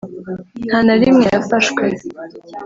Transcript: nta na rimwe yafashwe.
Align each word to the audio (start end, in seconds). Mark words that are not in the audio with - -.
nta 0.67 0.79
na 0.85 0.95
rimwe 1.01 1.25
yafashwe. 1.35 1.83